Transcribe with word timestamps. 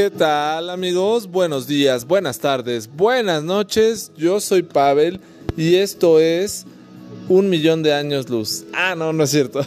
¿Qué 0.00 0.08
tal 0.08 0.70
amigos? 0.70 1.26
Buenos 1.30 1.66
días, 1.66 2.06
buenas 2.06 2.38
tardes, 2.38 2.88
buenas 2.90 3.42
noches. 3.42 4.10
Yo 4.16 4.40
soy 4.40 4.62
Pavel 4.62 5.20
y 5.58 5.74
esto 5.74 6.18
es 6.18 6.64
Un 7.28 7.50
Millón 7.50 7.82
de 7.82 7.92
Años 7.92 8.30
Luz. 8.30 8.64
Ah, 8.72 8.94
no, 8.96 9.12
no 9.12 9.24
es 9.24 9.30
cierto. 9.30 9.60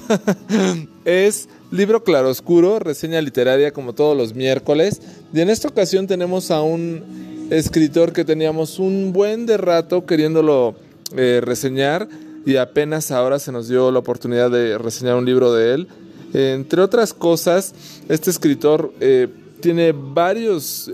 es 1.05 1.49
libro 1.69 2.03
claroscuro, 2.03 2.79
reseña 2.79 3.21
literaria 3.21 3.71
como 3.73 3.93
todos 3.93 4.17
los 4.17 4.33
miércoles. 4.33 5.03
Y 5.31 5.39
en 5.39 5.51
esta 5.51 5.67
ocasión 5.67 6.07
tenemos 6.07 6.49
a 6.49 6.63
un 6.63 7.47
escritor 7.51 8.11
que 8.11 8.25
teníamos 8.25 8.79
un 8.79 9.13
buen 9.13 9.45
de 9.45 9.57
rato 9.57 10.07
queriéndolo 10.07 10.73
eh, 11.15 11.41
reseñar 11.43 12.09
y 12.43 12.55
apenas 12.55 13.11
ahora 13.11 13.37
se 13.37 13.51
nos 13.51 13.67
dio 13.67 13.91
la 13.91 13.99
oportunidad 13.99 14.49
de 14.49 14.79
reseñar 14.79 15.13
un 15.13 15.25
libro 15.25 15.53
de 15.53 15.75
él. 15.75 15.87
entre 16.33 16.81
otras 16.81 17.13
cosas, 17.13 17.75
este 18.09 18.31
escritor 18.31 18.91
eh, 18.99 19.27
tiene 19.63 19.93
varios 19.93 20.91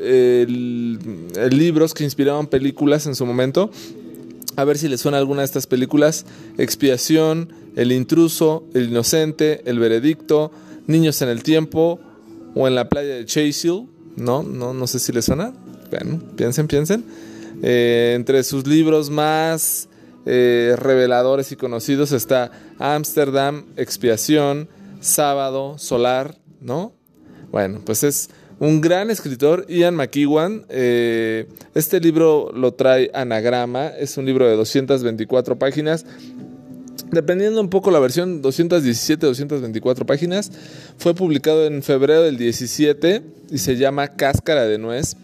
libros 1.51 1.93
que 1.95 2.03
inspiraban 2.03 2.45
películas 2.45 3.07
en 3.07 3.15
su 3.15 3.25
momento. 3.25 3.71
A 4.55 4.63
ver 4.63 4.77
si 4.77 4.87
les 4.87 5.01
suena 5.01 5.17
alguna 5.17 5.41
de 5.41 5.45
estas 5.45 5.65
películas. 5.65 6.25
Expiación, 6.59 7.51
El 7.75 7.91
intruso, 7.91 8.63
El 8.75 8.89
inocente, 8.89 9.63
El 9.65 9.79
veredicto, 9.79 10.51
Niños 10.85 11.21
en 11.23 11.29
el 11.29 11.41
tiempo 11.41 11.99
o 12.55 12.67
en 12.67 12.75
la 12.75 12.89
playa 12.89 13.15
de 13.15 13.25
Chase 13.25 13.85
No, 14.15 14.43
no, 14.43 14.73
no 14.73 14.87
sé 14.87 14.99
si 14.99 15.11
les 15.11 15.25
suena. 15.25 15.51
Bueno, 15.89 16.21
piensen, 16.35 16.67
piensen. 16.67 17.03
Eh, 17.63 18.13
entre 18.15 18.43
sus 18.43 18.67
libros 18.67 19.09
más 19.09 19.89
eh, 20.25 20.75
reveladores 20.77 21.51
y 21.51 21.55
conocidos 21.55 22.11
está 22.11 22.51
Ámsterdam, 22.77 23.65
Expiación, 23.77 24.69
Sábado, 24.99 25.77
Solar, 25.79 26.37
¿no? 26.61 26.93
Bueno, 27.51 27.81
pues 27.83 28.03
es 28.03 28.29
un 28.59 28.81
gran 28.81 29.09
escritor, 29.09 29.65
Ian 29.69 29.95
McEwan. 29.95 30.65
Eh, 30.69 31.47
este 31.75 31.99
libro 31.99 32.51
lo 32.53 32.73
trae 32.73 33.09
Anagrama, 33.13 33.87
es 33.87 34.17
un 34.17 34.25
libro 34.25 34.47
de 34.47 34.55
224 34.55 35.57
páginas. 35.57 36.05
Dependiendo 37.11 37.59
un 37.59 37.69
poco 37.69 37.89
la 37.89 37.99
versión, 37.99 38.41
217, 38.41 39.25
224 39.25 40.05
páginas. 40.05 40.51
Fue 40.97 41.15
publicado 41.15 41.65
en 41.65 41.81
febrero 41.81 42.21
del 42.21 42.37
17 42.37 43.23
y 43.49 43.57
se 43.57 43.77
llama 43.77 44.09
Cáscara 44.09 44.65
de 44.65 44.77
Nuez. 44.77 45.15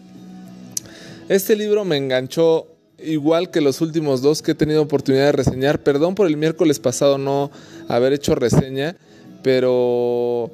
Este 1.28 1.54
libro 1.54 1.84
me 1.84 1.96
enganchó 1.96 2.66
igual 2.98 3.50
que 3.50 3.60
los 3.60 3.80
últimos 3.80 4.22
dos 4.22 4.42
que 4.42 4.52
he 4.52 4.54
tenido 4.54 4.82
oportunidad 4.82 5.26
de 5.26 5.32
reseñar. 5.32 5.82
Perdón 5.82 6.14
por 6.14 6.26
el 6.26 6.36
miércoles 6.36 6.80
pasado 6.80 7.18
no 7.18 7.50
haber 7.88 8.12
hecho 8.12 8.34
reseña, 8.34 8.96
pero 9.42 10.50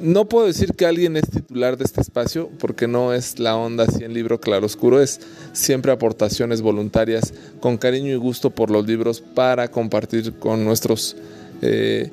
no 0.00 0.26
puedo 0.26 0.46
decir 0.46 0.72
que 0.74 0.86
alguien 0.86 1.16
es 1.16 1.28
titular 1.30 1.76
de 1.76 1.84
este 1.84 2.00
espacio 2.00 2.50
porque 2.58 2.88
no 2.88 3.12
es 3.12 3.38
la 3.38 3.56
onda 3.56 3.84
así 3.84 4.02
en 4.04 4.14
libro 4.14 4.40
claroscuro, 4.40 5.00
es 5.00 5.20
siempre 5.52 5.92
aportaciones 5.92 6.62
voluntarias 6.62 7.34
con 7.60 7.76
cariño 7.76 8.12
y 8.12 8.16
gusto 8.16 8.50
por 8.50 8.70
los 8.70 8.86
libros 8.86 9.20
para 9.20 9.68
compartir 9.68 10.32
con 10.34 10.64
nuestros 10.64 11.16
eh, 11.60 12.10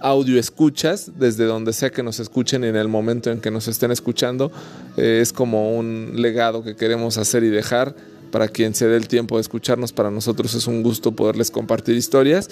audio 0.00 0.38
escuchas 0.38 1.12
desde 1.18 1.44
donde 1.44 1.72
sea 1.72 1.90
que 1.90 2.02
nos 2.02 2.20
escuchen 2.20 2.64
y 2.64 2.68
en 2.68 2.76
el 2.76 2.88
momento 2.88 3.30
en 3.30 3.40
que 3.40 3.50
nos 3.50 3.68
estén 3.68 3.90
escuchando. 3.90 4.50
Eh, 4.96 5.20
es 5.22 5.32
como 5.32 5.76
un 5.76 6.14
legado 6.16 6.62
que 6.62 6.76
queremos 6.76 7.18
hacer 7.18 7.44
y 7.44 7.48
dejar 7.48 7.94
para 8.30 8.48
quien 8.48 8.74
se 8.74 8.86
dé 8.86 8.96
el 8.96 9.08
tiempo 9.08 9.36
de 9.36 9.42
escucharnos. 9.42 9.92
Para 9.92 10.10
nosotros 10.10 10.54
es 10.54 10.66
un 10.66 10.82
gusto 10.82 11.12
poderles 11.12 11.50
compartir 11.50 11.96
historias. 11.96 12.48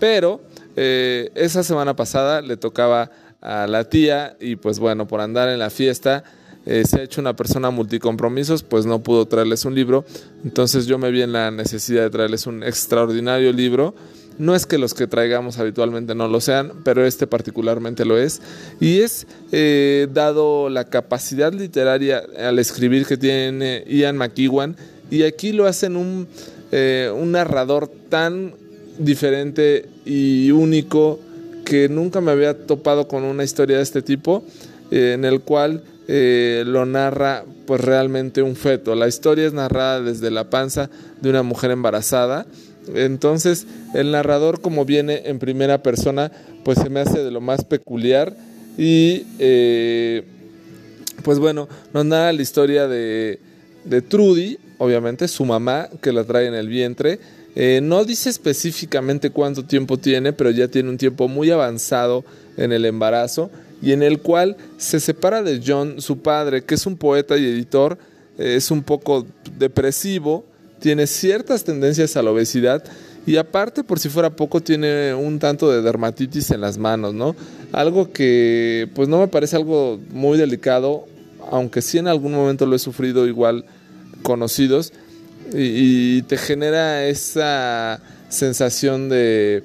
Pero 0.00 0.40
eh, 0.76 1.30
esa 1.34 1.62
semana 1.62 1.94
pasada 1.94 2.40
le 2.40 2.56
tocaba 2.56 3.10
a 3.40 3.66
la 3.66 3.88
tía 3.88 4.36
y 4.40 4.56
pues 4.56 4.78
bueno, 4.78 5.06
por 5.06 5.20
andar 5.20 5.48
en 5.48 5.58
la 5.58 5.70
fiesta 5.70 6.24
eh, 6.66 6.84
se 6.86 7.00
ha 7.00 7.02
hecho 7.02 7.22
una 7.22 7.34
persona 7.34 7.70
multicompromisos, 7.70 8.62
pues 8.62 8.84
no 8.84 9.02
pudo 9.02 9.26
traerles 9.26 9.64
un 9.64 9.74
libro. 9.74 10.04
Entonces 10.44 10.86
yo 10.86 10.98
me 10.98 11.10
vi 11.10 11.22
en 11.22 11.32
la 11.32 11.50
necesidad 11.50 12.02
de 12.02 12.10
traerles 12.10 12.46
un 12.46 12.62
extraordinario 12.62 13.54
libro. 13.54 13.94
No 14.36 14.54
es 14.54 14.66
que 14.66 14.76
los 14.76 14.92
que 14.92 15.06
traigamos 15.06 15.58
habitualmente 15.58 16.14
no 16.14 16.28
lo 16.28 16.42
sean, 16.42 16.72
pero 16.84 17.06
este 17.06 17.26
particularmente 17.26 18.04
lo 18.04 18.18
es. 18.18 18.42
Y 18.80 19.00
es 19.00 19.26
eh, 19.50 20.08
dado 20.12 20.68
la 20.68 20.84
capacidad 20.84 21.54
literaria 21.54 22.22
al 22.38 22.58
escribir 22.58 23.06
que 23.06 23.16
tiene 23.16 23.84
Ian 23.88 24.18
McEwan. 24.18 24.76
Y 25.10 25.22
aquí 25.22 25.52
lo 25.52 25.66
hacen 25.66 25.96
un, 25.96 26.28
eh, 26.70 27.10
un 27.14 27.32
narrador 27.32 27.90
tan 28.10 28.52
diferente 28.98 29.88
y 30.04 30.50
único 30.50 31.18
que 31.68 31.90
nunca 31.90 32.22
me 32.22 32.30
había 32.30 32.66
topado 32.66 33.08
con 33.08 33.24
una 33.24 33.44
historia 33.44 33.76
de 33.76 33.82
este 33.82 34.00
tipo, 34.00 34.42
eh, 34.90 35.12
en 35.12 35.26
el 35.26 35.42
cual 35.42 35.82
eh, 36.08 36.64
lo 36.66 36.86
narra 36.86 37.44
pues 37.66 37.82
realmente 37.82 38.40
un 38.40 38.56
feto. 38.56 38.94
La 38.94 39.06
historia 39.06 39.46
es 39.46 39.52
narrada 39.52 40.00
desde 40.00 40.30
la 40.30 40.48
panza 40.48 40.88
de 41.20 41.28
una 41.28 41.42
mujer 41.42 41.70
embarazada. 41.70 42.46
Entonces 42.94 43.66
el 43.92 44.12
narrador 44.12 44.62
como 44.62 44.86
viene 44.86 45.24
en 45.26 45.38
primera 45.38 45.82
persona 45.82 46.32
pues 46.64 46.78
se 46.78 46.88
me 46.88 47.00
hace 47.00 47.22
de 47.22 47.30
lo 47.30 47.42
más 47.42 47.64
peculiar 47.64 48.34
y 48.78 49.26
eh, 49.38 50.24
pues 51.22 51.38
bueno, 51.38 51.68
nos 51.92 52.06
narra 52.06 52.32
la 52.32 52.40
historia 52.40 52.88
de, 52.88 53.40
de 53.84 54.00
Trudy, 54.00 54.56
obviamente 54.78 55.28
su 55.28 55.44
mamá 55.44 55.90
que 56.00 56.12
la 56.12 56.24
trae 56.24 56.46
en 56.46 56.54
el 56.54 56.68
vientre 56.68 57.20
eh, 57.54 57.80
no 57.82 58.04
dice 58.04 58.30
específicamente 58.30 59.30
cuánto 59.30 59.64
tiempo 59.64 59.98
tiene, 59.98 60.32
pero 60.32 60.50
ya 60.50 60.68
tiene 60.68 60.90
un 60.90 60.98
tiempo 60.98 61.28
muy 61.28 61.50
avanzado 61.50 62.24
en 62.56 62.72
el 62.72 62.84
embarazo 62.84 63.50
y 63.82 63.92
en 63.92 64.02
el 64.02 64.20
cual 64.20 64.56
se 64.76 65.00
separa 65.00 65.42
de 65.42 65.60
John, 65.64 66.00
su 66.00 66.18
padre, 66.18 66.64
que 66.64 66.74
es 66.74 66.86
un 66.86 66.96
poeta 66.96 67.36
y 67.36 67.44
editor, 67.44 67.98
eh, 68.38 68.56
es 68.56 68.70
un 68.70 68.82
poco 68.82 69.26
depresivo, 69.58 70.44
tiene 70.80 71.06
ciertas 71.06 71.64
tendencias 71.64 72.16
a 72.16 72.22
la 72.22 72.30
obesidad 72.30 72.84
y 73.26 73.36
aparte, 73.36 73.84
por 73.84 73.98
si 73.98 74.08
fuera 74.08 74.30
poco, 74.30 74.60
tiene 74.60 75.12
un 75.12 75.38
tanto 75.38 75.70
de 75.70 75.82
dermatitis 75.82 76.50
en 76.50 76.62
las 76.62 76.78
manos, 76.78 77.12
¿no? 77.12 77.36
Algo 77.72 78.10
que 78.10 78.88
pues 78.94 79.08
no 79.08 79.18
me 79.18 79.28
parece 79.28 79.56
algo 79.56 80.00
muy 80.12 80.38
delicado, 80.38 81.04
aunque 81.50 81.82
sí 81.82 81.98
en 81.98 82.08
algún 82.08 82.32
momento 82.32 82.64
lo 82.64 82.74
he 82.74 82.78
sufrido 82.78 83.26
igual 83.26 83.66
conocidos, 84.22 84.92
y, 85.52 86.22
te 86.22 86.36
genera 86.36 87.06
esa 87.06 88.00
sensación 88.28 89.08
de 89.08 89.62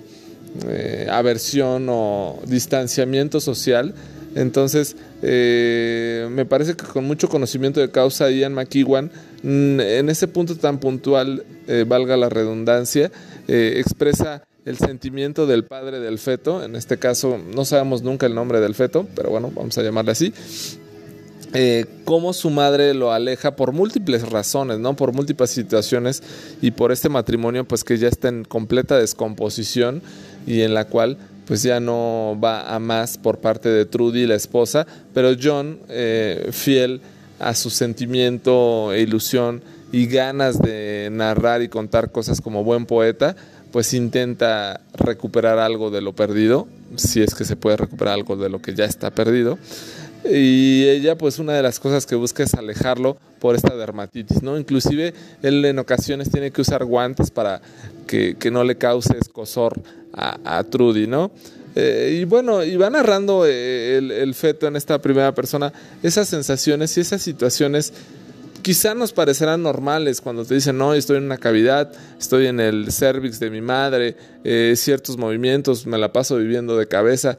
eh, 0.67 1.07
aversión 1.09 1.87
o 1.89 2.39
distanciamiento 2.45 3.39
social. 3.39 3.93
Entonces, 4.35 4.95
eh, 5.21 6.27
me 6.31 6.45
parece 6.45 6.75
que 6.75 6.85
con 6.85 7.05
mucho 7.05 7.29
conocimiento 7.29 7.79
de 7.79 7.91
causa, 7.91 8.31
Ian 8.31 8.53
McEwan, 8.53 9.11
mm, 9.43 9.79
en 9.79 10.09
ese 10.09 10.27
punto 10.27 10.55
tan 10.55 10.79
puntual, 10.79 11.43
eh, 11.67 11.85
valga 11.87 12.17
la 12.17 12.29
redundancia, 12.29 13.11
expresa 13.47 14.43
el 14.65 14.77
sentimiento 14.77 15.45
del 15.45 15.65
padre 15.65 15.99
del 15.99 16.17
feto, 16.17 16.63
en 16.63 16.75
este 16.75 16.97
caso 16.97 17.37
no 17.53 17.65
sabemos 17.65 18.01
nunca 18.01 18.25
el 18.25 18.33
nombre 18.33 18.61
del 18.61 18.75
feto, 18.75 19.05
pero 19.15 19.29
bueno, 19.29 19.51
vamos 19.53 19.77
a 19.77 19.83
llamarle 19.83 20.11
así, 20.11 20.33
eh, 21.53 21.85
cómo 22.03 22.33
su 22.33 22.49
madre 22.49 22.93
lo 22.93 23.11
aleja 23.11 23.55
por 23.55 23.73
múltiples 23.73 24.27
razones, 24.29 24.79
¿no? 24.79 24.95
Por 24.95 25.13
múltiples 25.13 25.51
situaciones 25.51 26.23
y 26.61 26.71
por 26.71 26.91
este 26.91 27.09
matrimonio 27.09 27.65
pues 27.65 27.83
que 27.83 27.97
ya 27.97 28.07
está 28.07 28.29
en 28.29 28.43
completa 28.43 28.97
descomposición 28.97 30.01
y 30.47 30.61
en 30.61 30.73
la 30.73 30.85
cual 30.85 31.17
pues 31.45 31.61
ya 31.61 31.79
no 31.79 32.37
va 32.43 32.73
a 32.73 32.79
más 32.79 33.17
por 33.17 33.39
parte 33.39 33.69
de 33.69 33.85
Trudy, 33.85 34.25
la 34.25 34.35
esposa, 34.35 34.87
pero 35.13 35.35
John, 35.41 35.79
eh, 35.89 36.49
fiel 36.51 37.01
a 37.39 37.53
su 37.53 37.69
sentimiento 37.69 38.93
e 38.93 39.01
ilusión 39.01 39.61
y 39.91 40.07
ganas 40.07 40.59
de 40.59 41.09
narrar 41.11 41.61
y 41.61 41.67
contar 41.67 42.11
cosas 42.11 42.41
como 42.41 42.63
buen 42.63 42.85
poeta, 42.85 43.35
pues 43.71 43.93
intenta 43.93 44.81
recuperar 44.93 45.59
algo 45.59 45.91
de 45.91 46.01
lo 46.01 46.13
perdido, 46.13 46.67
si 46.95 47.21
es 47.21 47.35
que 47.35 47.45
se 47.45 47.55
puede 47.55 47.77
recuperar 47.77 48.13
algo 48.15 48.35
de 48.37 48.49
lo 48.49 48.61
que 48.61 48.73
ya 48.73 48.85
está 48.85 49.11
perdido. 49.11 49.57
Y 50.25 50.87
ella, 50.87 51.17
pues 51.17 51.39
una 51.39 51.53
de 51.53 51.61
las 51.61 51.79
cosas 51.79 52.05
que 52.05 52.15
busca 52.15 52.43
es 52.43 52.53
alejarlo 52.53 53.17
por 53.39 53.55
esta 53.55 53.75
dermatitis, 53.75 54.41
¿no? 54.41 54.57
Inclusive 54.57 55.13
él 55.41 55.65
en 55.65 55.79
ocasiones 55.79 56.31
tiene 56.31 56.51
que 56.51 56.61
usar 56.61 56.85
guantes 56.85 57.29
para 57.29 57.61
que, 58.07 58.37
no 58.51 58.63
le 58.63 58.77
cause 58.77 59.17
escosor 59.19 59.81
a, 60.13 60.63
Trudy, 60.63 61.07
¿no? 61.07 61.31
Eh, 61.75 62.19
y 62.21 62.25
bueno, 62.25 62.63
y 62.63 62.77
va 62.77 62.89
narrando 62.89 63.45
eh, 63.47 63.97
el, 63.97 64.33
feto 64.35 64.67
en 64.67 64.75
esta 64.75 65.01
primera 65.01 65.33
persona 65.33 65.73
esas 66.03 66.29
sensaciones 66.29 66.95
y 66.97 67.01
esas 67.01 67.21
situaciones 67.21 67.93
quizá 68.61 68.93
nos 68.93 69.11
parecerán 69.11 69.61
normales 69.63 70.21
cuando 70.21 70.45
te 70.45 70.53
dicen, 70.53 70.77
no, 70.77 70.93
estoy 70.93 71.17
en 71.17 71.23
una 71.23 71.37
cavidad, 71.37 71.91
estoy 72.17 72.45
en 72.45 72.59
el 72.59 72.91
cervix 72.91 73.39
de 73.39 73.49
mi 73.49 73.59
madre, 73.59 74.15
eh, 74.43 74.75
ciertos 74.77 75.17
movimientos, 75.17 75.85
me 75.85 75.97
la 75.97 76.13
paso 76.13 76.37
viviendo 76.37 76.77
de 76.77 76.87
cabeza 76.87 77.37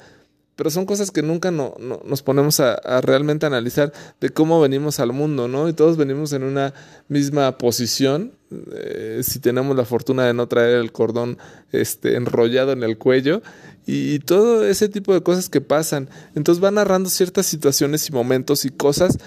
pero 0.57 0.71
son 0.71 0.87
cosas 0.87 1.11
que 1.11 1.23
nunca 1.23 1.51
no, 1.51 1.75
nos 2.05 2.23
ponemos 2.23 2.61
a, 2.61 3.01
realmente 3.01 3.47
analizar 3.47 3.93
de 4.21 4.31
cómo 4.31 4.61
venimos 4.61 5.01
al 5.01 5.13
mundo, 5.13 5.49
¿no? 5.49 5.69
Y 5.69 5.73
todos 5.73 5.97
venimos 5.97 6.33
en 6.33 6.45
una 6.45 6.75
misma 7.09 7.59
posición. 7.59 8.33
Eh, 8.73 9.21
si 9.25 9.41
tenemos 9.41 9.77
la 9.77 9.85
fortuna 9.85 10.27
de 10.27 10.35
no 10.35 10.47
traer 10.47 10.77
el 10.77 10.93
cordón 10.93 11.39
este, 11.73 12.17
enrollado 12.17 12.71
en 12.71 12.85
el 12.85 12.99
cuello 12.99 13.43
y 13.87 14.21
todo 14.21 14.65
ese 14.65 14.89
tipo 14.89 15.13
de 15.13 15.23
cosas 15.23 15.49
que 15.49 15.61
pasan. 15.61 16.09
Entonces 16.35 16.63
va 16.63 16.71
narrando 16.71 17.11
ciertas 17.11 17.47
situaciones 17.47 18.09
y 18.09 18.13
momentos 18.13 18.65
y 18.65 18.71
cosas 18.71 19.19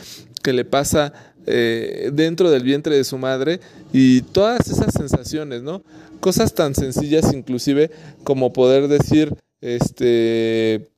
que 0.43 0.53
le 0.53 0.65
pasa 0.65 1.13
eh, 1.45 2.09
dentro 2.13 2.49
del 2.49 2.63
vientre 2.63 2.95
de 2.95 3.03
su 3.03 3.17
madre 3.17 3.59
y 3.93 4.21
todas 4.21 4.67
esas 4.69 4.93
sensaciones, 4.93 5.61
¿no? 5.61 5.83
Cosas 6.19 6.53
tan 6.53 6.73
sencillas 6.75 7.33
inclusive 7.33 7.91
como 8.23 8.53
poder 8.53 8.87
decir, 8.87 9.33
este, 9.61 10.89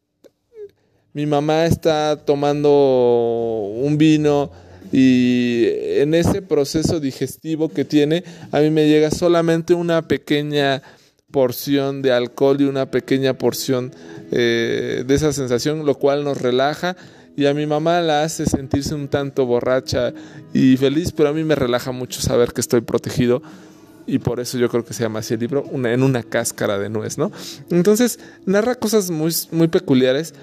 mi 1.13 1.25
mamá 1.25 1.65
está 1.65 2.17
tomando 2.17 3.71
un 3.75 3.97
vino 3.97 4.51
y 4.91 5.65
en 6.01 6.13
ese 6.13 6.41
proceso 6.41 6.99
digestivo 6.99 7.69
que 7.69 7.85
tiene, 7.85 8.23
a 8.51 8.59
mí 8.59 8.69
me 8.69 8.87
llega 8.87 9.11
solamente 9.11 9.73
una 9.73 10.07
pequeña 10.07 10.81
porción 11.31 12.01
de 12.01 12.11
alcohol 12.11 12.59
y 12.59 12.63
una 12.63 12.89
pequeña 12.89 13.35
porción 13.35 13.91
eh, 14.31 15.03
de 15.05 15.15
esa 15.15 15.31
sensación, 15.33 15.85
lo 15.85 15.95
cual 15.95 16.23
nos 16.23 16.41
relaja. 16.41 16.95
Y 17.35 17.45
a 17.45 17.53
mi 17.53 17.65
mamá 17.65 18.01
la 18.01 18.23
hace 18.23 18.45
sentirse 18.45 18.95
un 18.95 19.07
tanto 19.07 19.45
borracha 19.45 20.13
y 20.53 20.75
feliz, 20.77 21.11
pero 21.11 21.29
a 21.29 21.33
mí 21.33 21.43
me 21.43 21.55
relaja 21.55 21.91
mucho 21.91 22.21
saber 22.21 22.51
que 22.51 22.61
estoy 22.61 22.81
protegido. 22.81 23.41
Y 24.07 24.17
por 24.17 24.39
eso 24.39 24.57
yo 24.57 24.69
creo 24.69 24.83
que 24.83 24.93
se 24.93 25.03
llama 25.03 25.19
así 25.19 25.35
el 25.35 25.39
libro, 25.39 25.63
en 25.71 26.03
una 26.03 26.23
cáscara 26.23 26.79
de 26.79 26.89
nuez, 26.89 27.19
¿no? 27.19 27.31
Entonces 27.69 28.19
narra 28.45 28.73
cosas 28.73 29.11
muy, 29.11 29.31
muy 29.51 29.67
peculiares, 29.67 30.33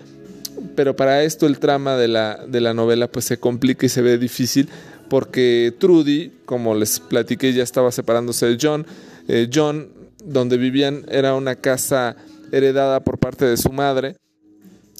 pero 0.75 0.97
para 0.97 1.23
esto 1.23 1.47
el 1.47 1.59
trama 1.59 1.97
de 1.97 2.09
la, 2.09 2.47
de 2.47 2.61
la 2.61 2.75
novela 2.75 3.09
pues 3.09 3.25
se 3.25 3.39
complica 3.39 3.87
y 3.87 3.89
se 3.89 4.03
ve 4.03 4.19
difícil 4.19 4.69
porque 5.09 5.75
Trudy, 5.79 6.33
como 6.45 6.75
les 6.75 7.01
platiqué, 7.01 7.53
ya 7.53 7.63
estaba 7.63 7.93
separándose 7.93 8.47
de 8.47 8.59
John. 8.61 8.87
Eh, 9.29 9.49
John, 9.53 9.89
donde 10.25 10.57
vivían, 10.57 11.05
era 11.09 11.35
una 11.35 11.57
casa 11.57 12.17
heredada 12.53 13.01
por 13.01 13.19
parte 13.19 13.45
de 13.45 13.57
su 13.57 13.73
madre. 13.73 14.17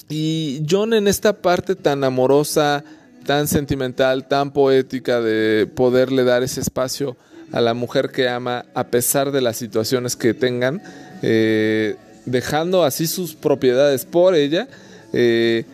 Y 0.09 0.63
John 0.69 0.95
en 0.95 1.09
esta 1.09 1.33
parte 1.35 1.75
tan 1.75 2.05
amorosa, 2.05 2.85
tan 3.25 3.49
sentimental, 3.49 4.29
tan 4.29 4.53
poética 4.53 5.21
de 5.21 5.67
poderle 5.67 6.25
dar 6.25 6.43
ese 6.43 6.61
espacio 6.61 7.17
a 7.53 7.61
la 7.61 7.75
mujer 7.75 8.11
que 8.11 8.29
ama 8.29 8.67
a 8.75 8.89
pesar 8.89 9.33
de 9.33 9.41
las 9.41 9.57
situaciones 9.57 10.17
que 10.17 10.35
tengan, 10.35 10.83
eh, 11.23 11.97
dejando 12.25 12.85
así 12.85 13.07
sus 13.07 13.35
propiedades 13.35 14.05
por 14.05 14.35
ella, 14.35 14.69
eh, 15.13 15.65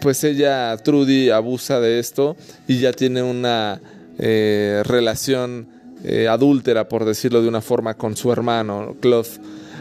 pues 0.00 0.22
ella, 0.24 0.76
Trudy, 0.78 1.30
abusa 1.30 1.80
de 1.80 1.98
esto 1.98 2.36
y 2.66 2.78
ya 2.78 2.92
tiene 2.92 3.22
una 3.22 3.80
eh, 4.18 4.82
relación 4.84 5.66
eh, 6.04 6.28
adúltera, 6.28 6.88
por 6.88 7.04
decirlo 7.04 7.42
de 7.42 7.48
una 7.48 7.60
forma, 7.60 7.94
con 7.94 8.16
su 8.16 8.32
hermano, 8.32 8.96
Cloth. 9.00 9.38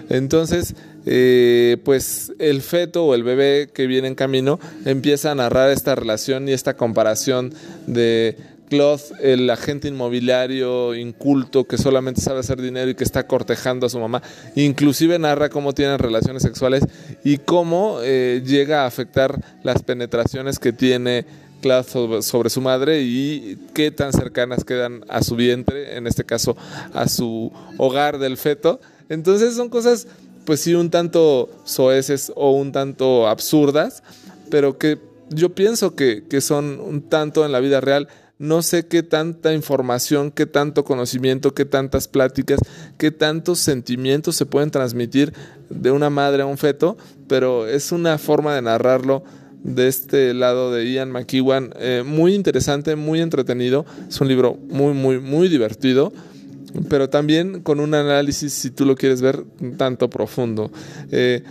Entonces, 0.09 0.75
pues 1.83 2.33
el 2.37 2.61
feto 2.61 3.05
o 3.05 3.15
el 3.15 3.23
bebé 3.23 3.69
que 3.73 3.87
viene 3.87 4.09
en 4.09 4.15
camino 4.15 4.59
empieza 4.85 5.31
a 5.31 5.35
narrar 5.35 5.71
esta 5.71 5.95
relación 5.95 6.49
y 6.49 6.51
esta 6.51 6.75
comparación 6.75 7.53
de 7.87 8.35
Cloth, 8.71 9.11
el 9.19 9.49
agente 9.49 9.89
inmobiliario 9.89 10.95
inculto 10.95 11.65
que 11.65 11.77
solamente 11.77 12.21
sabe 12.21 12.39
hacer 12.39 12.61
dinero 12.61 12.89
y 12.89 12.95
que 12.95 13.03
está 13.03 13.27
cortejando 13.27 13.85
a 13.85 13.89
su 13.89 13.99
mamá. 13.99 14.23
Inclusive 14.55 15.19
narra 15.19 15.49
cómo 15.49 15.73
tienen 15.73 15.99
relaciones 15.99 16.41
sexuales 16.41 16.85
y 17.25 17.39
cómo 17.39 17.97
eh, 18.01 18.41
llega 18.45 18.83
a 18.83 18.85
afectar 18.85 19.43
las 19.63 19.83
penetraciones 19.83 20.57
que 20.57 20.71
tiene 20.71 21.25
Cloth 21.61 22.21
sobre 22.21 22.49
su 22.49 22.61
madre 22.61 23.01
y 23.01 23.59
qué 23.73 23.91
tan 23.91 24.13
cercanas 24.13 24.63
quedan 24.63 25.03
a 25.09 25.21
su 25.21 25.35
vientre, 25.35 25.97
en 25.97 26.07
este 26.07 26.23
caso 26.23 26.55
a 26.93 27.09
su 27.09 27.51
hogar 27.77 28.19
del 28.19 28.37
feto. 28.37 28.79
Entonces 29.09 29.53
son 29.53 29.67
cosas, 29.67 30.07
pues 30.45 30.61
sí, 30.61 30.75
un 30.75 30.89
tanto 30.89 31.49
soeces 31.65 32.31
o 32.37 32.51
un 32.51 32.71
tanto 32.71 33.27
absurdas, 33.27 34.01
pero 34.49 34.77
que 34.77 34.97
yo 35.29 35.49
pienso 35.49 35.93
que, 35.93 36.23
que 36.29 36.39
son 36.39 36.79
un 36.79 37.01
tanto 37.01 37.45
en 37.45 37.51
la 37.51 37.59
vida 37.59 37.81
real 37.81 38.07
no 38.41 38.63
sé 38.63 38.87
qué 38.87 39.03
tanta 39.03 39.53
información, 39.53 40.31
qué 40.31 40.47
tanto 40.47 40.83
conocimiento, 40.83 41.53
qué 41.53 41.63
tantas 41.63 42.07
pláticas, 42.07 42.59
qué 42.97 43.11
tantos 43.11 43.59
sentimientos 43.59 44.35
se 44.35 44.47
pueden 44.47 44.71
transmitir 44.71 45.31
de 45.69 45.91
una 45.91 46.09
madre 46.09 46.41
a 46.41 46.47
un 46.47 46.57
feto, 46.57 46.97
pero 47.27 47.67
es 47.67 47.91
una 47.91 48.17
forma 48.17 48.55
de 48.55 48.63
narrarlo 48.63 49.23
de 49.63 49.87
este 49.87 50.33
lado 50.33 50.71
de 50.71 50.91
Ian 50.91 51.11
McEwan 51.11 51.71
eh, 51.77 52.01
muy 52.03 52.33
interesante, 52.33 52.95
muy 52.95 53.21
entretenido. 53.21 53.85
Es 54.09 54.19
un 54.19 54.27
libro 54.27 54.57
muy, 54.69 54.93
muy, 54.93 55.19
muy 55.19 55.47
divertido 55.47 56.11
pero 56.89 57.09
también 57.09 57.61
con 57.63 57.81
un 57.81 57.93
análisis, 57.93 58.53
si 58.53 58.71
tú 58.71 58.85
lo 58.85 58.95
quieres 58.95 59.21
ver, 59.21 59.43
tanto 59.75 60.09
profundo. 60.09 60.71
Eh, 61.11 61.43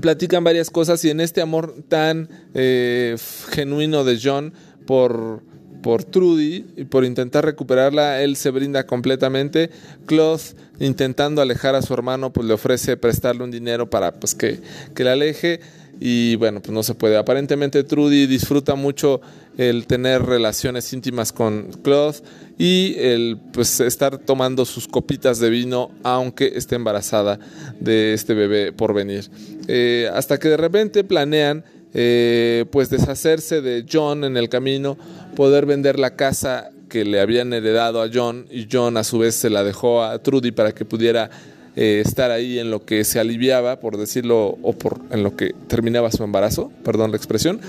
platican 0.00 0.44
varias 0.44 0.68
cosas 0.70 1.04
y 1.04 1.10
en 1.10 1.20
este 1.20 1.40
amor 1.40 1.76
tan 1.88 2.28
eh, 2.52 3.16
genuino 3.50 4.02
de 4.02 4.18
John 4.22 4.52
por 4.84 5.42
por 5.86 6.02
Trudy 6.02 6.64
y 6.76 6.82
por 6.82 7.04
intentar 7.04 7.44
recuperarla, 7.44 8.20
él 8.20 8.34
se 8.34 8.50
brinda 8.50 8.86
completamente. 8.86 9.70
Cloth, 10.04 10.56
intentando 10.80 11.40
alejar 11.40 11.76
a 11.76 11.82
su 11.82 11.94
hermano, 11.94 12.32
pues 12.32 12.44
le 12.44 12.54
ofrece 12.54 12.96
prestarle 12.96 13.44
un 13.44 13.52
dinero 13.52 13.88
para 13.88 14.10
pues, 14.10 14.34
que, 14.34 14.58
que 14.96 15.04
la 15.04 15.12
aleje. 15.12 15.60
Y 16.00 16.34
bueno, 16.34 16.60
pues 16.60 16.72
no 16.72 16.82
se 16.82 16.96
puede. 16.96 17.16
Aparentemente 17.16 17.84
Trudy 17.84 18.26
disfruta 18.26 18.74
mucho 18.74 19.20
el 19.58 19.86
tener 19.86 20.24
relaciones 20.24 20.92
íntimas 20.92 21.32
con 21.32 21.70
Cloth 21.84 22.16
y 22.58 22.96
el 22.98 23.38
pues 23.52 23.78
estar 23.78 24.18
tomando 24.18 24.64
sus 24.64 24.88
copitas 24.88 25.38
de 25.38 25.50
vino 25.50 25.92
aunque 26.02 26.52
esté 26.56 26.74
embarazada 26.74 27.38
de 27.78 28.12
este 28.12 28.34
bebé 28.34 28.72
por 28.72 28.92
venir. 28.92 29.30
Eh, 29.68 30.10
hasta 30.12 30.38
que 30.38 30.48
de 30.48 30.56
repente 30.56 31.04
planean 31.04 31.64
eh, 31.98 32.66
pues 32.70 32.90
deshacerse 32.90 33.62
de 33.62 33.86
John 33.90 34.24
en 34.24 34.36
el 34.36 34.50
camino, 34.50 34.98
poder 35.34 35.64
vender 35.64 35.98
la 35.98 36.14
casa 36.14 36.68
que 36.90 37.06
le 37.06 37.20
habían 37.20 37.54
heredado 37.54 38.02
a 38.02 38.10
John 38.12 38.44
y 38.50 38.68
John 38.70 38.98
a 38.98 39.02
su 39.02 39.18
vez 39.18 39.34
se 39.34 39.48
la 39.48 39.64
dejó 39.64 40.02
a 40.02 40.18
Trudy 40.18 40.50
para 40.50 40.72
que 40.72 40.84
pudiera 40.84 41.30
eh, 41.74 42.02
estar 42.04 42.30
ahí 42.30 42.58
en 42.58 42.70
lo 42.70 42.84
que 42.84 43.02
se 43.02 43.18
aliviaba, 43.18 43.80
por 43.80 43.96
decirlo, 43.96 44.58
o 44.62 44.74
por 44.74 45.00
en 45.10 45.22
lo 45.22 45.36
que 45.36 45.54
terminaba 45.68 46.12
su 46.12 46.22
embarazo, 46.22 46.70
perdón 46.84 47.12
la 47.12 47.16
expresión. 47.16 47.62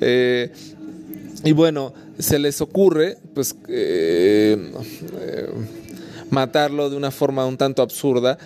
Eh, 0.00 0.50
y 1.44 1.52
bueno, 1.52 1.92
se 2.18 2.38
les 2.38 2.62
ocurre, 2.62 3.18
pues, 3.34 3.54
matarlo 6.30 6.88
de 6.88 6.96
una 6.96 7.10
forma 7.10 7.44
un 7.44 7.58
tanto 7.58 7.82
absurda. 7.82 8.38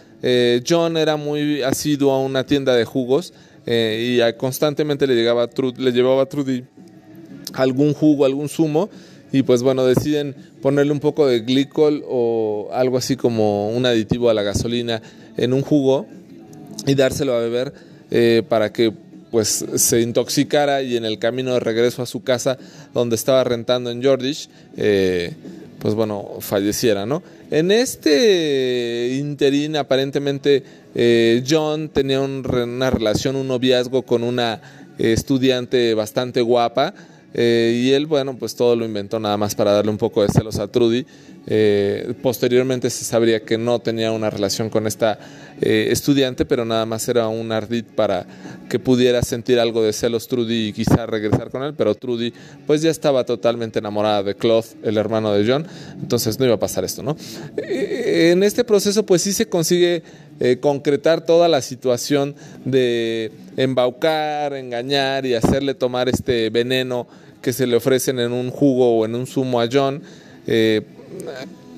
John 0.69 0.97
era 0.97 1.17
muy 1.17 1.63
asiduo 1.63 2.11
a 2.11 2.21
una 2.21 2.45
tienda 2.45 2.75
de 2.75 2.85
jugos 2.85 3.33
eh, 3.71 4.17
y 4.19 4.39
constantemente 4.39 5.07
le, 5.07 5.15
llegaba 5.15 5.47
le 5.77 5.93
llevaba 5.93 6.23
a 6.23 6.27
Trudy 6.27 6.65
algún 7.53 7.93
jugo, 7.93 8.25
algún 8.25 8.49
zumo 8.49 8.89
y 9.31 9.43
pues 9.43 9.63
bueno, 9.63 9.85
deciden 9.85 10.35
ponerle 10.63 10.91
un 10.91 11.01
poco 11.01 11.27
de 11.27 11.41
glicol 11.41 12.03
o 12.09 12.71
algo 12.73 12.97
así 12.97 13.17
como 13.17 13.69
un 13.69 13.85
aditivo 13.85 14.31
a 14.31 14.35
la 14.35 14.43
gasolina 14.43 15.03
en 15.37 15.53
un 15.53 15.61
jugo 15.61 16.07
y 16.87 16.95
dárselo 16.95 17.35
a 17.35 17.41
beber 17.41 17.75
eh, 18.11 18.43
para 18.49 18.73
que 18.73 18.91
pues 19.31 19.67
se 19.75 20.01
intoxicara 20.01 20.81
y 20.81 20.97
en 20.97 21.05
el 21.05 21.19
camino 21.19 21.53
de 21.53 21.61
regreso 21.61 22.01
a 22.01 22.07
su 22.07 22.23
casa 22.23 22.57
donde 22.95 23.17
estaba 23.17 23.45
rentando 23.45 23.91
en 23.91 24.03
Jordish 24.03 24.49
eh, 24.79 25.35
pues 25.79 25.95
bueno, 25.95 26.37
falleciera, 26.41 27.07
¿no? 27.07 27.23
En 27.51 27.71
este 27.71 29.17
interín 29.19 29.77
aparentemente 29.77 30.63
eh, 30.95 31.45
John 31.49 31.89
tenía 31.89 32.21
una 32.21 32.91
relación, 32.91 33.37
un 33.37 33.49
noviazgo 33.49 34.03
con 34.03 34.23
una 34.23 34.61
estudiante 34.99 35.95
bastante 35.95 36.41
guapa 36.41 36.95
eh, 37.41 37.83
y 37.85 37.93
él, 37.93 38.07
bueno, 38.07 38.37
pues 38.37 38.57
todo 38.57 38.75
lo 38.75 38.85
inventó 38.85 39.21
nada 39.21 39.37
más 39.37 39.55
para 39.55 39.71
darle 39.71 39.93
un 39.93 39.97
poco 39.97 40.23
de 40.23 40.29
celos 40.29 40.59
a 40.59 40.67
Trudy. 40.67 41.07
Eh, 41.47 42.15
posteriormente 42.21 42.91
se 42.91 43.05
sabría 43.05 43.45
que 43.45 43.57
no 43.57 43.79
tenía 43.79 44.11
una 44.11 44.29
relación 44.29 44.71
con 44.71 44.89
esta 44.89 45.21
estudiante, 45.61 46.45
pero 46.45 46.65
nada 46.65 46.87
más 46.87 47.09
era 47.09 47.27
un 47.27 47.51
ardid 47.51 47.85
para 47.97 48.27
que 48.69 48.79
pudiera 48.79 49.23
sentir 49.23 49.59
algo 49.59 49.83
de 49.83 49.93
celos 49.93 50.29
Trudy 50.29 50.69
y 50.69 50.73
quizá 50.73 51.07
regresar 51.07 51.51
con 51.51 51.65
él, 51.65 51.75
pero 51.75 51.97
Trudy 51.97 52.33
pues 52.65 52.81
ya 52.81 52.91
estaba 52.91 53.25
totalmente 53.25 53.81
enamorada 53.81 54.23
de 54.23 54.37
Cloth, 54.37 54.77
el 54.85 54.97
hermano 54.97 55.33
de 55.33 55.51
John, 55.51 55.67
entonces 56.01 56.39
no 56.39 56.45
iba 56.45 56.55
a 56.55 56.61
pasar 56.61 56.85
esto, 56.85 57.03
¿no? 57.03 57.17
en 57.57 58.45
este 58.45 58.63
proceso 58.63 59.05
pues 59.05 59.23
sí 59.23 59.33
se 59.33 59.49
consigue 59.49 60.05
eh, 60.41 60.59
concretar 60.61 61.27
toda 61.27 61.49
la 61.49 61.61
situación 61.61 62.37
de 62.65 63.33
embaucar, 63.57 64.55
engañar 64.55 65.27
y 65.27 65.35
hacerle 65.35 65.75
tomar 65.75 66.09
este 66.09 66.49
veneno 66.51 67.09
que 67.43 67.53
se 67.53 67.67
le 67.67 67.77
ofrecen 67.77 68.19
en 68.19 68.33
un 68.33 68.51
jugo 68.51 68.99
o 68.99 69.05
en 69.05 69.15
un 69.15 69.27
zumo 69.27 69.61
a 69.61 69.69
John. 69.71 70.03
Eh, 70.47 70.83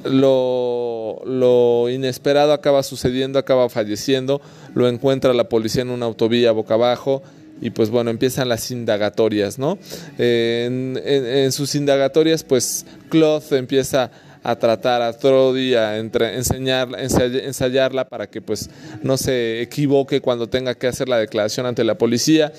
lo, 0.05 1.23
lo, 1.27 1.91
inesperado 1.91 2.53
acaba 2.53 2.83
sucediendo, 2.83 3.39
acaba 3.39 3.69
falleciendo, 3.69 4.41
lo 4.75 4.89
encuentra 4.89 5.35
la 5.35 5.45
policía 5.45 5.83
en 5.83 5.91
una 5.91 6.07
autovía 6.07 6.53
boca 6.53 6.75
abajo 6.75 7.23
y 7.61 7.71
pues 7.71 7.91
bueno, 7.91 8.11
empiezan 8.11 8.49
las 8.49 8.71
indagatorias, 8.71 9.59
¿no? 9.59 9.79
en, 10.19 11.53
sus 11.53 11.75
indagatorias 11.75 12.43
pues 12.43 12.87
Cloth 13.11 13.53
empieza 13.53 14.11
a 14.43 14.57
tratar 14.57 15.03
a 15.03 15.13
Trody, 15.13 15.75
a 15.75 15.99
entre, 15.99 16.37
enseñarla, 16.37 16.99
ensayarla 17.03 18.09
para 18.09 18.27
que 18.27 18.41
pues 18.41 18.71
no 19.03 19.19
se 19.19 19.61
equivoque 19.61 20.23
cuando 20.23 20.49
tenga 20.49 20.75
que 20.75 20.87
hacer 20.87 21.11
la 21.11 21.19
declaración 21.19 21.67
ante 21.67 21.85
la 21.85 21.97
policía. 21.97 22.51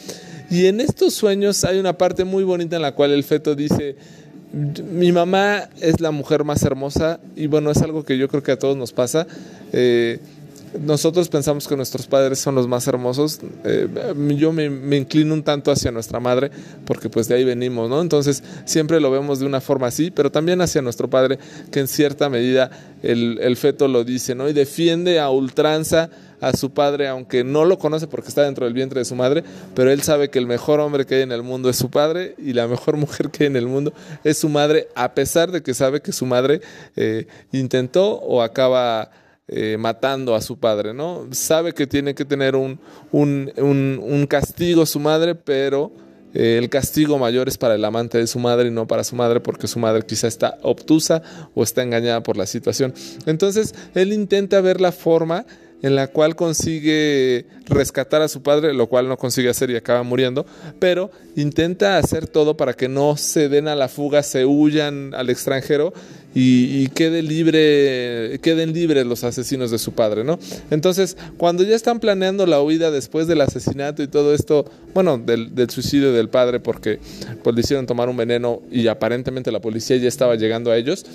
Y 0.52 0.66
en 0.66 0.82
estos 0.82 1.14
sueños 1.14 1.64
hay 1.64 1.80
una 1.80 1.98
parte 1.98 2.26
muy 2.26 2.44
bonita 2.44 2.76
en 2.76 2.82
la 2.82 2.94
cual 2.94 3.12
el 3.12 3.24
feto 3.24 3.56
dice, 3.56 3.96
mi 4.52 5.14
mamá 5.14 5.70
es 5.80 6.02
la 6.02 6.12
mujer 6.12 6.44
más 6.44 6.62
hermosa 6.64 7.22
y 7.38 7.48
bueno, 7.48 7.72
es 7.72 7.82
algo 7.82 8.04
que 8.04 8.18
yo 8.18 8.28
creo 8.28 8.44
que 8.44 8.52
a 8.52 8.60
todos 8.60 8.76
nos 8.76 8.92
pasa. 8.92 9.28
Eh, 9.72 10.20
nosotros 10.80 11.30
pensamos 11.30 11.68
que 11.68 11.76
nuestros 11.76 12.08
padres 12.08 12.40
son 12.40 12.56
los 12.56 12.68
más 12.68 12.88
hermosos. 12.88 13.40
Eh, 13.64 13.88
yo 14.38 14.52
me, 14.52 14.66
inclino 14.96 15.34
un 15.34 15.44
tanto 15.44 15.72
hacia 15.72 15.92
nuestra 15.92 16.20
madre 16.20 16.52
porque 16.86 17.10
pues 17.10 17.28
de 17.28 17.36
ahí 17.36 17.44
venimos, 17.44 17.90
¿no? 17.90 18.02
Entonces 18.02 18.44
siempre 18.66 19.00
lo 19.00 19.12
vemos 19.12 19.40
de 19.40 19.46
una 19.46 19.62
forma 19.62 19.88
así, 19.88 20.12
pero 20.12 20.32
también 20.32 20.62
hacia 20.62 20.82
nuestro 20.82 21.10
padre 21.10 21.40
que 21.72 21.80
en 21.80 21.88
cierta 21.88 22.30
medida 22.30 22.72
el, 23.04 23.40
el 23.42 23.58
feto 23.58 23.88
lo 23.88 24.04
dice, 24.04 24.36
¿no? 24.36 24.48
Y 24.48 24.54
defiende 24.54 25.20
a 25.20 25.30
ultranza 25.30 26.10
a 26.42 26.58
su 26.58 26.72
padre, 26.72 27.08
aunque 27.08 27.44
no 27.44 27.66
lo 27.66 27.78
conoce 27.78 28.08
porque 28.08 28.28
está 28.28 28.44
dentro 28.44 28.66
del 28.66 28.74
vientre 28.74 29.00
de 29.00 29.06
su 29.06 29.16
madre, 29.16 29.44
pero 29.76 29.92
él 29.92 30.02
sabe 30.02 30.30
que 30.30 30.40
el 30.40 30.48
mejor 30.48 30.80
hombre 30.80 31.06
que 31.06 31.16
hay 31.16 31.22
en 31.22 31.32
el 31.32 31.44
mundo 31.44 31.70
es 31.70 31.78
su 31.78 31.90
padre 31.90 32.36
y 32.38 32.54
la 32.54 32.68
mejor 32.68 32.98
mujer 32.98 33.30
que 33.30 33.44
hay 33.44 33.48
en 33.48 33.56
el 33.56 33.68
mundo 33.68 33.94
es 34.24 34.40
su 34.40 34.50
madre, 34.50 34.88
a 34.96 35.14
pesar 35.14 35.52
de 35.52 35.62
que 35.62 35.74
sabe 35.74 36.02
que 36.02 36.12
su 36.12 36.26
madre 36.26 36.62
eh, 36.96 37.28
intentó 37.52 38.16
o 38.16 38.42
acaba 38.42 39.12
eh, 39.54 39.76
matando 39.78 40.34
a 40.34 40.40
su 40.40 40.58
padre, 40.58 40.94
¿no? 40.94 41.28
Sabe 41.32 41.74
que 41.74 41.86
tiene 41.86 42.16
que 42.16 42.24
tener 42.24 42.56
un, 42.56 42.80
un, 43.12 43.52
un, 43.58 44.26
castigo 44.26 44.86
su 44.86 44.98
madre, 44.98 45.36
pero 45.36 45.92
eh, 46.34 46.58
el 46.58 46.70
castigo 46.70 47.18
mayor 47.18 47.50
es 47.50 47.58
para 47.58 47.76
el 47.76 47.84
amante 47.84 48.18
de 48.18 48.28
su 48.28 48.40
madre 48.40 48.70
y 48.70 48.72
no 48.72 48.88
para 48.88 49.04
su 49.04 49.18
madre 49.18 49.42
porque 49.42 49.68
su 49.68 49.78
madre 49.78 50.04
quizá 50.08 50.28
está 50.28 50.58
obtusa 50.62 51.22
o 51.54 51.64
está 51.64 51.84
engañada 51.84 52.24
por 52.24 52.38
la 52.38 52.46
situación. 52.46 52.94
Entonces, 53.26 53.76
él 53.94 54.14
intenta 54.14 54.62
ver 54.62 54.80
la 54.80 54.94
forma 54.94 55.46
en 55.82 55.96
la 55.96 56.08
cual 56.08 56.36
consigue 56.36 57.46
rescatar 57.66 58.22
a 58.22 58.28
su 58.28 58.42
padre, 58.44 58.74
lo 58.74 58.88
cual 58.88 59.08
no 59.08 59.18
consigue 59.18 59.50
hacer 59.50 59.70
y 59.72 59.76
acaba 59.76 60.04
muriendo, 60.04 60.46
pero 60.80 61.12
intenta 61.36 61.98
hacer 61.98 62.28
todo 62.28 62.56
para 62.56 62.74
que 62.74 62.88
no 62.88 63.18
se 63.18 63.50
den 63.50 63.68
a 63.68 63.76
la 63.76 63.88
fuga, 63.88 64.24
se 64.24 64.46
huyan 64.46 65.14
al 65.14 65.30
extranjero 65.30 65.94
y, 66.34 66.88
quede 66.90 67.22
libre, 67.22 68.40
queden 68.42 68.74
libres 68.74 69.06
los 69.06 69.24
asesinos 69.24 69.72
de 69.72 69.78
su 69.78 69.92
padre, 69.92 70.24
¿no? 70.24 70.40
Entonces, 70.70 71.18
cuando 71.38 71.64
ya 71.64 71.76
están 71.76 72.00
planeando 72.00 72.46
la 72.46 72.62
huida 72.62 72.92
después 72.92 73.28
del 73.28 73.42
asesinato 73.42 74.02
y 74.02 74.08
todo 74.08 74.34
esto, 74.34 74.66
bueno, 74.94 75.18
del, 75.18 75.54
del 75.56 75.70
suicidio 75.70 76.14
del 76.14 76.30
padre, 76.30 76.60
porque 76.60 77.00
pues 77.44 77.56
le 77.56 77.62
hicieron 77.62 77.86
tomar 77.86 78.08
un 78.10 78.18
veneno 78.18 78.62
y 78.72 78.88
aparentemente 78.88 79.52
la 79.52 79.60
policía 79.60 79.98
ya 79.98 80.08
estaba 80.08 80.36
llegando 80.36 80.72
a 80.72 80.78
ellos, 80.78 81.06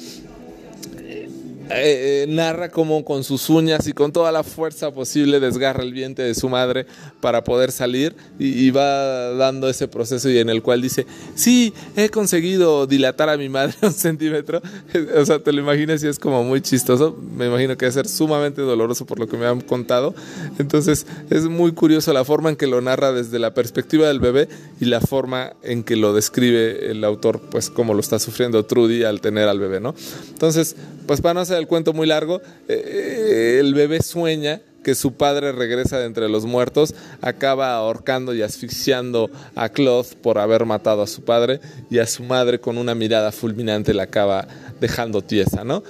eh, 1.69 2.23
eh, 2.23 2.27
narra 2.29 2.69
como 2.69 3.05
con 3.05 3.25
sus 3.25 3.51
uñas 3.51 3.89
y 3.89 3.93
con 3.93 4.13
toda 4.13 4.31
la 4.31 4.45
fuerza 4.45 4.93
posible 4.93 5.41
desgarra 5.41 5.83
el 5.83 5.93
vientre 5.93 6.25
de 6.25 6.35
su 6.37 6.49
madre 6.49 6.87
para 7.21 7.43
poder 7.43 7.73
salir 7.73 8.15
y, 8.39 8.71
va 8.71 9.33
dando 9.33 9.69
ese 9.69 9.89
proceso 9.89 10.31
y 10.31 10.39
en 10.39 10.49
el 10.49 10.63
cual 10.63 10.81
dice, 10.81 11.07
sí, 11.35 11.73
he 11.97 12.09
conseguido 12.09 12.87
dilatar 12.87 13.31
a 13.31 13.37
mi 13.37 13.49
madre 13.49 13.75
un 13.83 13.93
centímetro. 13.93 14.63
o 15.17 15.27
sea, 15.27 15.41
te 15.41 15.53
lo 15.53 15.61
imaginas 15.61 16.05
y 16.05 16.07
es 16.07 16.21
como 16.21 16.45
muy 16.45 16.61
chistoso. 16.61 17.17
Me 17.37 17.47
imagino 17.47 17.77
que 17.77 17.87
va 17.87 17.91
a 17.91 17.93
ser 17.93 18.07
sumamente 18.07 18.63
doloroso 18.63 19.05
por 19.05 19.19
lo 19.19 19.27
que 19.27 19.37
me 19.37 19.47
han 19.47 19.61
contado. 19.61 20.15
Entonces 20.59 21.07
es 21.31 21.45
muy 21.47 21.73
curioso 21.73 22.13
la 22.13 22.25
forma 22.25 22.51
en 22.51 22.57
que 22.57 22.69
lo 22.69 22.81
narra 22.81 23.11
desde 23.11 23.41
la 23.41 23.55
perspectiva 23.55 24.07
del 24.07 24.21
bebé 24.21 24.49
y 24.81 24.85
la 24.85 25.01
forma 25.01 25.55
en 25.65 25.83
que 25.83 25.97
lo 25.97 26.13
describe 26.13 26.91
el 26.91 27.03
autor, 27.03 27.41
pues 27.51 27.71
como 27.71 27.93
lo 27.93 28.01
está 28.01 28.21
sufriendo 28.21 28.65
Trudy 28.65 29.03
al 29.03 29.21
tener 29.21 29.49
al 29.49 29.59
bebé, 29.59 29.81
¿no? 29.81 29.97
Entonces, 30.29 30.77
pues 31.07 31.21
para 31.21 31.35
no 31.35 31.41
hacer 31.41 31.56
el 31.59 31.67
cuento 31.67 31.93
muy 31.93 32.07
largo, 32.07 32.41
eh, 32.69 33.59
el 33.61 33.75
bebé 33.75 34.03
sueña 34.03 34.61
que 34.87 34.95
su 34.95 35.15
padre 35.15 35.51
regresa 35.51 35.99
de 35.99 36.07
entre 36.07 36.29
los 36.29 36.47
muertos, 36.47 36.95
acaba 37.21 37.75
ahorcando 37.75 38.33
y 38.35 38.43
asfixiando 38.43 39.31
a 39.57 39.69
Claude 39.69 40.11
por 40.23 40.39
haber 40.39 40.65
matado 40.65 41.03
a 41.03 41.09
su 41.09 41.23
padre 41.23 41.59
y 41.91 41.99
a 41.99 42.07
su 42.07 42.23
madre 42.23 42.61
con 42.61 42.79
una 42.79 42.95
mirada 42.95 43.33
fulminante 43.33 43.93
la 43.93 44.05
acaba 44.05 44.47
dejando 44.81 45.23
tiesa, 45.23 45.65
¿no? 45.65 45.83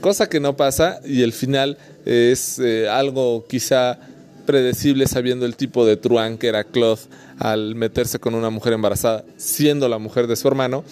Cosa 0.00 0.28
que 0.28 0.40
no 0.40 0.56
pasa 0.56 1.00
y 1.04 1.22
el 1.22 1.32
final 1.32 1.78
es 2.04 2.58
eh, 2.58 2.88
algo 2.88 3.46
quizá 3.48 4.00
predecible 4.46 5.06
sabiendo 5.06 5.46
el 5.46 5.54
tipo 5.54 5.86
de 5.86 5.96
truán 5.96 6.38
que 6.38 6.48
era 6.48 6.64
Claude 6.64 7.02
al 7.38 7.76
meterse 7.76 8.18
con 8.18 8.34
una 8.34 8.50
mujer 8.50 8.72
embarazada, 8.72 9.24
siendo 9.36 9.88
la 9.88 9.98
mujer 9.98 10.26
de 10.26 10.34
su 10.34 10.48
hermano. 10.48 10.84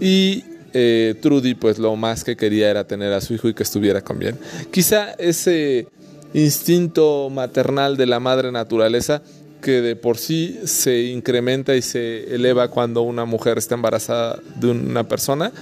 Y 0.00 0.44
eh, 0.72 1.14
Trudy 1.20 1.54
pues 1.54 1.78
lo 1.78 1.96
más 1.96 2.24
que 2.24 2.36
quería 2.36 2.70
era 2.70 2.86
tener 2.86 3.12
a 3.12 3.20
su 3.20 3.34
hijo 3.34 3.48
y 3.48 3.54
que 3.54 3.62
estuviera 3.62 4.02
con 4.02 4.18
bien. 4.18 4.38
Quizá 4.70 5.12
ese 5.18 5.88
instinto 6.34 7.28
maternal 7.30 7.96
de 7.96 8.06
la 8.06 8.20
madre 8.20 8.52
naturaleza 8.52 9.22
que 9.60 9.80
de 9.82 9.96
por 9.96 10.16
sí 10.16 10.58
se 10.64 11.02
incrementa 11.02 11.76
y 11.76 11.82
se 11.82 12.34
eleva 12.34 12.68
cuando 12.68 13.02
una 13.02 13.24
mujer 13.24 13.58
está 13.58 13.74
embarazada 13.74 14.40
de 14.56 14.68
una 14.68 15.06
persona, 15.06 15.52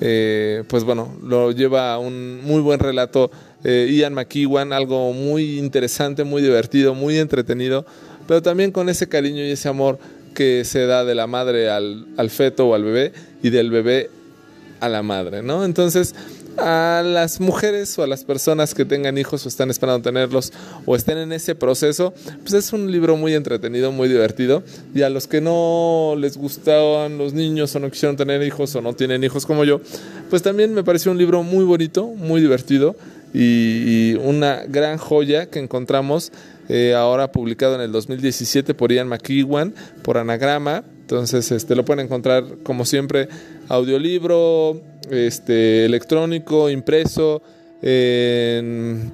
eh, 0.00 0.64
pues 0.68 0.84
bueno, 0.84 1.16
lo 1.22 1.50
lleva 1.50 1.94
a 1.94 1.98
un 1.98 2.40
muy 2.42 2.60
buen 2.60 2.78
relato 2.78 3.30
eh, 3.64 3.88
Ian 3.90 4.14
McEwan, 4.14 4.72
algo 4.72 5.12
muy 5.12 5.58
interesante, 5.58 6.24
muy 6.24 6.42
divertido, 6.42 6.94
muy 6.94 7.18
entretenido, 7.18 7.86
pero 8.26 8.42
también 8.42 8.70
con 8.70 8.88
ese 8.88 9.08
cariño 9.08 9.42
y 9.42 9.50
ese 9.50 9.68
amor 9.68 9.98
que 10.34 10.64
se 10.64 10.86
da 10.86 11.04
de 11.04 11.14
la 11.14 11.26
madre 11.26 11.70
al, 11.70 12.06
al 12.16 12.30
feto 12.30 12.68
o 12.68 12.74
al 12.74 12.84
bebé 12.84 13.12
y 13.42 13.50
del 13.50 13.70
bebé 13.70 14.10
a 14.80 14.88
la 14.88 15.02
madre, 15.02 15.42
¿no? 15.42 15.64
Entonces, 15.64 16.14
a 16.58 17.02
las 17.04 17.40
mujeres 17.40 17.98
o 17.98 18.02
a 18.02 18.06
las 18.06 18.24
personas 18.24 18.74
que 18.74 18.84
tengan 18.84 19.16
hijos 19.16 19.44
o 19.46 19.48
están 19.48 19.70
esperando 19.70 20.02
tenerlos 20.02 20.52
o 20.86 20.96
estén 20.96 21.18
en 21.18 21.32
ese 21.32 21.54
proceso, 21.54 22.12
pues 22.42 22.52
es 22.54 22.72
un 22.72 22.90
libro 22.90 23.16
muy 23.16 23.34
entretenido, 23.34 23.92
muy 23.92 24.08
divertido. 24.08 24.62
Y 24.94 25.02
a 25.02 25.10
los 25.10 25.26
que 25.26 25.40
no 25.40 26.14
les 26.18 26.36
gustaban 26.36 27.18
los 27.18 27.32
niños 27.32 27.74
o 27.76 27.80
no 27.80 27.90
quisieron 27.90 28.16
tener 28.16 28.42
hijos 28.42 28.74
o 28.74 28.82
no 28.82 28.92
tienen 28.94 29.22
hijos 29.24 29.46
como 29.46 29.64
yo, 29.64 29.80
pues 30.30 30.42
también 30.42 30.74
me 30.74 30.84
pareció 30.84 31.12
un 31.12 31.18
libro 31.18 31.42
muy 31.42 31.64
bonito, 31.64 32.06
muy 32.06 32.40
divertido 32.40 32.96
y, 33.32 34.14
una 34.16 34.62
gran 34.66 34.98
joya 34.98 35.46
que 35.46 35.58
encontramos 35.58 36.32
eh, 36.68 36.94
ahora 36.94 37.30
publicado 37.32 37.74
en 37.74 37.80
el 37.80 37.92
2017 37.92 38.74
por 38.74 38.92
Ian 38.92 39.08
McEwan, 39.08 39.74
por 40.02 40.18
Anagrama. 40.18 40.84
Entonces, 41.08 41.50
este, 41.52 41.74
lo 41.74 41.86
pueden 41.86 42.04
encontrar 42.04 42.44
como 42.62 42.84
siempre 42.84 43.30
audiolibro, 43.68 44.78
este, 45.10 45.86
electrónico, 45.86 46.68
impreso, 46.68 47.40
en, 47.80 49.10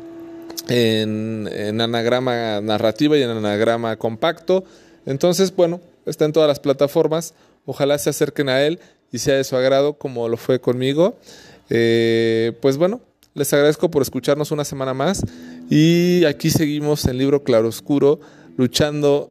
anagrama 1.80 2.60
narrativa 2.60 3.16
y 3.16 3.22
en 3.22 3.30
anagrama 3.30 3.94
compacto. 3.96 4.64
Entonces, 5.06 5.54
bueno, 5.54 5.80
está 6.04 6.24
en 6.24 6.32
todas 6.32 6.48
las 6.48 6.58
plataformas. 6.58 7.32
Ojalá 7.64 7.96
se 7.98 8.10
acerquen 8.10 8.48
a 8.48 8.60
él 8.62 8.80
y 9.12 9.18
sea 9.18 9.36
de 9.36 9.44
su 9.44 9.54
agrado 9.54 9.94
como 9.94 10.28
lo 10.28 10.36
fue 10.36 10.60
conmigo. 10.60 11.16
Eh, 11.70 12.58
pues 12.60 12.76
bueno, 12.76 13.02
les 13.34 13.52
agradezco 13.52 13.88
por 13.88 14.02
escucharnos 14.02 14.50
una 14.50 14.64
semana 14.64 14.94
más 14.94 15.22
y 15.70 16.24
aquí 16.24 16.50
seguimos 16.50 17.04
en 17.04 17.18
Libro 17.18 17.44
Claroscuro 17.44 18.18
luchando 18.56 19.30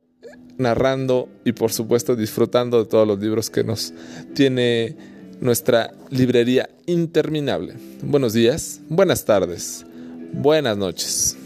narrando 0.57 1.29
y 1.45 1.53
por 1.53 1.71
supuesto 1.71 2.15
disfrutando 2.15 2.83
de 2.83 2.89
todos 2.89 3.07
los 3.07 3.19
libros 3.19 3.49
que 3.49 3.63
nos 3.63 3.93
tiene 4.33 4.95
nuestra 5.41 5.93
librería 6.09 6.69
interminable. 6.85 7.75
Buenos 8.01 8.33
días, 8.33 8.81
buenas 8.89 9.25
tardes, 9.25 9.85
buenas 10.33 10.77
noches. 10.77 11.37